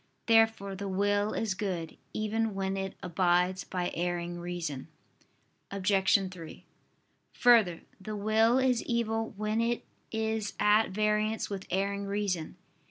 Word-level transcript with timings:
Therefore 0.25 0.73
the 0.75 0.87
will 0.87 1.31
is 1.33 1.53
good, 1.53 1.95
even 2.11 2.55
when 2.55 2.75
it 2.75 2.95
abides 3.03 3.63
by 3.63 3.91
erring 3.93 4.39
reason. 4.39 4.87
Obj. 5.69 6.17
3: 6.31 6.65
Further, 7.33 7.81
the 7.99 8.15
will 8.15 8.57
is 8.57 8.81
evil 8.85 9.35
when 9.37 9.61
it 9.61 9.85
is 10.11 10.53
at 10.59 10.89
variance 10.89 11.51
with 11.51 11.67
erring 11.69 12.07
reason. 12.07 12.57